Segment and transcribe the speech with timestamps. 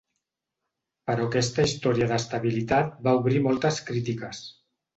[1.09, 4.45] Però aquesta història d'estabilitat va obrir moltes crítiques.